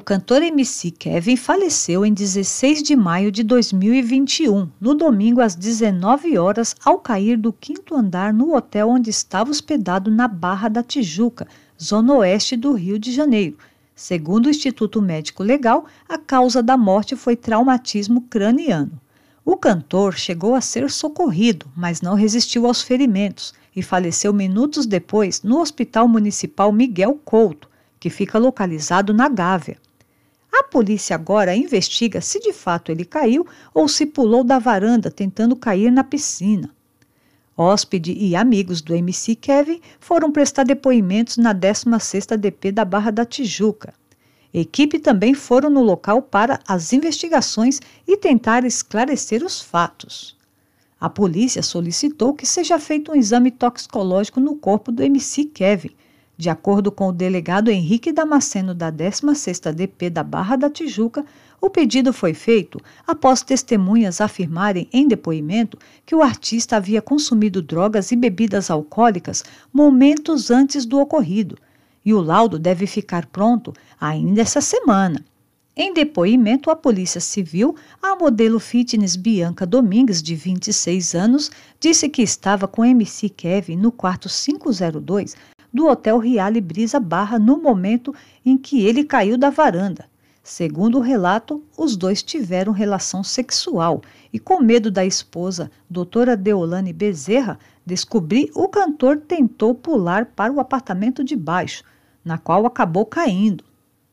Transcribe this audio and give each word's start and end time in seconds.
O 0.00 0.02
cantor 0.02 0.42
MC 0.42 0.92
Kevin 0.92 1.36
faleceu 1.36 2.06
em 2.06 2.14
16 2.14 2.82
de 2.82 2.96
maio 2.96 3.30
de 3.30 3.42
2021, 3.42 4.66
no 4.80 4.94
domingo 4.94 5.42
às 5.42 5.54
19 5.54 6.38
horas, 6.38 6.74
ao 6.82 6.98
cair 6.98 7.36
do 7.36 7.52
quinto 7.52 7.94
andar 7.94 8.32
no 8.32 8.56
hotel 8.56 8.88
onde 8.88 9.10
estava 9.10 9.50
hospedado 9.50 10.10
na 10.10 10.26
Barra 10.26 10.70
da 10.70 10.82
Tijuca, 10.82 11.46
zona 11.78 12.14
oeste 12.14 12.56
do 12.56 12.72
Rio 12.72 12.98
de 12.98 13.12
Janeiro. 13.12 13.58
Segundo 13.94 14.46
o 14.46 14.50
Instituto 14.50 15.02
Médico 15.02 15.42
Legal, 15.42 15.84
a 16.08 16.16
causa 16.16 16.62
da 16.62 16.78
morte 16.78 17.14
foi 17.14 17.36
traumatismo 17.36 18.22
craniano. 18.22 18.98
O 19.44 19.54
cantor 19.54 20.14
chegou 20.14 20.54
a 20.54 20.62
ser 20.62 20.90
socorrido, 20.90 21.70
mas 21.76 22.00
não 22.00 22.14
resistiu 22.14 22.64
aos 22.66 22.80
ferimentos 22.80 23.52
e 23.76 23.82
faleceu 23.82 24.32
minutos 24.32 24.86
depois 24.86 25.42
no 25.42 25.60
Hospital 25.60 26.08
Municipal 26.08 26.72
Miguel 26.72 27.20
Couto 27.22 27.68
que 28.00 28.08
fica 28.08 28.38
localizado 28.38 29.12
na 29.12 29.28
Gávea. 29.28 29.76
A 30.52 30.64
polícia 30.64 31.14
agora 31.14 31.54
investiga 31.54 32.20
se 32.20 32.40
de 32.40 32.52
fato 32.52 32.90
ele 32.90 33.04
caiu 33.04 33.46
ou 33.72 33.88
se 33.88 34.04
pulou 34.06 34.42
da 34.42 34.58
varanda 34.58 35.10
tentando 35.10 35.54
cair 35.56 35.90
na 35.90 36.04
piscina. 36.04 36.70
Hóspede 37.56 38.12
e 38.12 38.34
amigos 38.34 38.80
do 38.80 38.94
MC 38.94 39.34
Kevin 39.34 39.80
foram 39.98 40.32
prestar 40.32 40.64
depoimentos 40.64 41.36
na 41.36 41.54
16ª 41.54 42.36
DP 42.36 42.72
da 42.72 42.84
Barra 42.84 43.10
da 43.10 43.24
Tijuca. 43.24 43.92
Equipe 44.52 44.98
também 44.98 45.34
foram 45.34 45.70
no 45.70 45.82
local 45.82 46.22
para 46.22 46.58
as 46.66 46.92
investigações 46.92 47.80
e 48.06 48.16
tentar 48.16 48.64
esclarecer 48.64 49.44
os 49.44 49.60
fatos. 49.60 50.36
A 51.00 51.08
polícia 51.08 51.62
solicitou 51.62 52.34
que 52.34 52.44
seja 52.44 52.78
feito 52.78 53.12
um 53.12 53.14
exame 53.14 53.50
toxicológico 53.50 54.40
no 54.40 54.56
corpo 54.56 54.90
do 54.90 55.02
MC 55.02 55.44
Kevin, 55.44 55.92
de 56.40 56.48
acordo 56.48 56.90
com 56.90 57.08
o 57.08 57.12
delegado 57.12 57.70
Henrique 57.70 58.10
Damasceno 58.10 58.74
da 58.74 58.90
16ª 58.90 59.74
DP 59.74 60.08
da 60.08 60.22
Barra 60.22 60.56
da 60.56 60.70
Tijuca, 60.70 61.22
o 61.60 61.68
pedido 61.68 62.14
foi 62.14 62.32
feito 62.32 62.80
após 63.06 63.42
testemunhas 63.42 64.22
afirmarem 64.22 64.88
em 64.90 65.06
depoimento 65.06 65.76
que 66.06 66.14
o 66.14 66.22
artista 66.22 66.76
havia 66.76 67.02
consumido 67.02 67.60
drogas 67.60 68.10
e 68.10 68.16
bebidas 68.16 68.70
alcoólicas 68.70 69.44
momentos 69.70 70.50
antes 70.50 70.86
do 70.86 70.98
ocorrido, 70.98 71.58
e 72.02 72.14
o 72.14 72.22
laudo 72.22 72.58
deve 72.58 72.86
ficar 72.86 73.26
pronto 73.26 73.74
ainda 74.00 74.40
essa 74.40 74.62
semana. 74.62 75.22
Em 75.76 75.92
depoimento 75.92 76.70
à 76.70 76.74
Polícia 76.74 77.20
Civil, 77.20 77.76
a 78.02 78.16
modelo 78.16 78.58
fitness 78.58 79.14
Bianca 79.14 79.66
Domingues, 79.66 80.22
de 80.22 80.34
26 80.34 81.14
anos, 81.14 81.50
disse 81.78 82.08
que 82.08 82.22
estava 82.22 82.66
com 82.66 82.82
MC 82.82 83.28
Kevin 83.28 83.76
no 83.76 83.92
quarto 83.92 84.26
502 84.26 85.36
do 85.72 85.86
Hotel 85.86 86.18
Riale 86.18 86.60
Brisa 86.60 86.98
Barra 86.98 87.38
no 87.38 87.60
momento 87.60 88.14
em 88.44 88.56
que 88.56 88.84
ele 88.84 89.04
caiu 89.04 89.38
da 89.38 89.50
varanda. 89.50 90.10
Segundo 90.42 90.98
o 90.98 91.02
relato, 91.02 91.62
os 91.76 91.96
dois 91.96 92.22
tiveram 92.22 92.72
relação 92.72 93.22
sexual 93.22 94.02
e, 94.32 94.38
com 94.38 94.60
medo 94.60 94.90
da 94.90 95.04
esposa, 95.04 95.70
doutora 95.88 96.36
Deolane 96.36 96.92
Bezerra, 96.92 97.58
descobrir 97.84 98.50
o 98.54 98.66
cantor 98.66 99.18
tentou 99.18 99.74
pular 99.74 100.26
para 100.26 100.52
o 100.52 100.58
apartamento 100.58 101.22
de 101.22 101.36
baixo, 101.36 101.84
na 102.24 102.38
qual 102.38 102.66
acabou 102.66 103.04
caindo. 103.04 103.64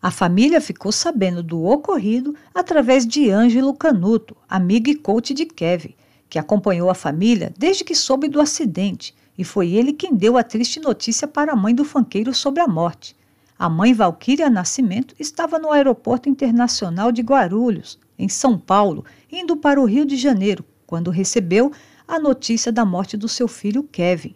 A 0.00 0.10
família 0.10 0.60
ficou 0.60 0.90
sabendo 0.90 1.42
do 1.42 1.64
ocorrido 1.64 2.34
através 2.54 3.06
de 3.06 3.30
Ângelo 3.30 3.74
Canuto, 3.74 4.36
amigo 4.48 4.90
e 4.90 4.94
coach 4.94 5.34
de 5.34 5.44
Kevin, 5.44 5.94
que 6.28 6.38
acompanhou 6.38 6.88
a 6.88 6.94
família 6.94 7.52
desde 7.58 7.84
que 7.84 7.94
soube 7.94 8.26
do 8.26 8.40
acidente 8.40 9.14
e 9.36 9.44
foi 9.44 9.72
ele 9.72 9.92
quem 9.92 10.14
deu 10.14 10.36
a 10.36 10.42
triste 10.42 10.80
notícia 10.80 11.26
para 11.26 11.52
a 11.52 11.56
mãe 11.56 11.74
do 11.74 11.84
fanqueiro 11.84 12.34
sobre 12.34 12.60
a 12.60 12.68
morte. 12.68 13.16
A 13.58 13.68
mãe 13.68 13.94
Valquíria 13.94 14.50
Nascimento 14.50 15.14
estava 15.18 15.58
no 15.58 15.70
Aeroporto 15.70 16.28
Internacional 16.28 17.12
de 17.12 17.22
Guarulhos, 17.22 17.98
em 18.18 18.28
São 18.28 18.58
Paulo, 18.58 19.04
indo 19.30 19.56
para 19.56 19.80
o 19.80 19.84
Rio 19.84 20.04
de 20.04 20.16
Janeiro, 20.16 20.64
quando 20.86 21.10
recebeu 21.10 21.72
a 22.06 22.18
notícia 22.18 22.72
da 22.72 22.84
morte 22.84 23.16
do 23.16 23.28
seu 23.28 23.48
filho 23.48 23.82
Kevin. 23.84 24.34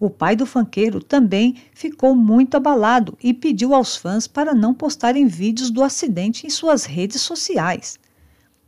O 0.00 0.10
pai 0.10 0.34
do 0.34 0.44
fanqueiro 0.44 1.00
também 1.00 1.56
ficou 1.72 2.16
muito 2.16 2.56
abalado 2.56 3.16
e 3.22 3.32
pediu 3.32 3.72
aos 3.72 3.94
fãs 3.94 4.26
para 4.26 4.52
não 4.52 4.74
postarem 4.74 5.28
vídeos 5.28 5.70
do 5.70 5.82
acidente 5.82 6.44
em 6.46 6.50
suas 6.50 6.84
redes 6.84 7.20
sociais. 7.22 8.00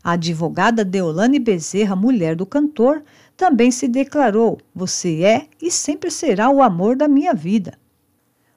A 0.05 0.13
advogada 0.13 0.85
Deolane 0.85 1.39
Bezerra, 1.39 1.97
mulher 1.97 2.37
do 2.37 2.45
cantor, 2.45 3.03
também 3.35 3.71
se 3.71 3.89
declarou: 3.89 4.61
Você 4.75 5.23
é 5.23 5.49
e 5.63 5.71
sempre 5.71 6.11
será 6.11 6.51
o 6.51 6.61
amor 6.61 6.95
da 6.95 7.09
minha 7.09 7.33
vida. 7.33 7.79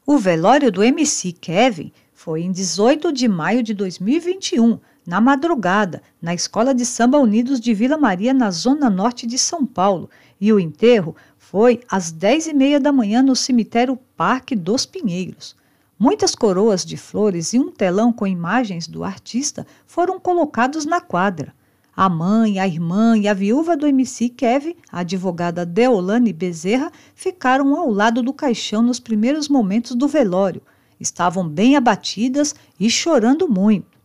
O 0.06 0.18
velório 0.18 0.70
do 0.70 0.84
MC 0.84 1.32
Kevin 1.32 1.94
foi 2.14 2.42
em 2.42 2.52
18 2.52 3.14
de 3.14 3.30
maio 3.30 3.64
de 3.64 3.74
2021, 3.74 4.78
na 5.06 5.22
madrugada, 5.22 6.04
na 6.22 6.34
Escola 6.34 6.76
de 6.76 6.86
Samba 6.86 7.18
Unidos 7.18 7.62
de 7.62 7.74
Vila 7.74 7.98
Maria, 7.98 8.34
na 8.34 8.52
zona 8.52 8.90
norte 8.90 9.26
de 9.26 9.38
São 9.38 9.66
Paulo, 9.66 10.10
e 10.42 10.52
o 10.52 10.60
enterro 10.60 11.16
foi 11.38 11.80
às 11.90 12.12
10 12.12 12.48
e 12.48 12.54
meia 12.54 12.78
da 12.78 12.92
manhã 12.92 13.24
no 13.24 13.38
cemitério 13.38 13.98
Parque 14.18 14.54
dos 14.54 14.86
Pinheiros. 14.86 15.56
Muitas 16.00 16.36
coroas 16.36 16.86
de 16.86 16.96
flores 16.96 17.54
e 17.54 17.60
um 17.60 17.72
telão 17.72 18.14
com 18.14 18.28
imagens 18.28 18.88
do 18.88 19.04
artista 19.04 19.66
foram 19.88 20.20
colocados 20.20 20.86
na 20.86 21.02
quadra. 21.02 21.56
A 21.96 22.08
mãe, 22.08 22.60
a 22.60 22.68
irmã 22.68 23.18
e 23.18 23.28
a 23.28 23.34
viúva 23.34 23.76
do 23.76 23.88
MC 23.88 24.30
Kevin, 24.30 24.76
a 24.92 25.00
advogada 25.00 25.66
Deolane 25.66 26.32
Bezerra, 26.32 26.92
ficaram 27.16 27.76
ao 27.76 27.90
lado 27.90 28.22
do 28.22 28.32
caixão 28.32 28.84
nos 28.84 29.00
primeiros 29.00 29.50
momentos 29.50 29.96
do 29.96 30.08
velório. 30.08 30.62
Estavam 31.00 31.50
bem 31.50 31.76
abatidas 31.76 32.54
e 32.80 32.92
chorando 32.92 33.50
muito. 33.50 33.98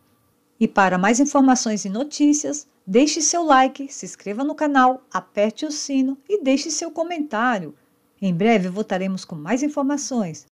E 0.58 0.66
para 0.66 0.96
mais 0.96 1.20
informações 1.20 1.84
e 1.84 1.90
notícias, 1.90 2.66
deixe 2.86 3.20
seu 3.20 3.42
like, 3.42 3.92
se 3.92 4.06
inscreva 4.06 4.42
no 4.42 4.54
canal, 4.54 5.02
aperte 5.12 5.66
o 5.66 5.70
sino 5.70 6.16
e 6.26 6.42
deixe 6.42 6.70
seu 6.70 6.90
comentário. 6.90 7.74
Em 8.20 8.32
breve 8.32 8.70
voltaremos 8.70 9.26
com 9.26 9.34
mais 9.34 9.62
informações. 9.62 10.46